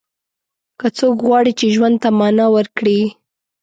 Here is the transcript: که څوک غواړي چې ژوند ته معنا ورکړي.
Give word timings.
که 0.79 0.87
څوک 0.97 1.17
غواړي 1.27 1.51
چې 1.59 1.65
ژوند 1.75 1.95
ته 2.03 2.09
معنا 2.19 2.45
ورکړي. 2.55 2.99